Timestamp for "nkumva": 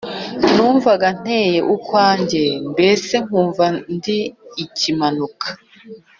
3.25-3.65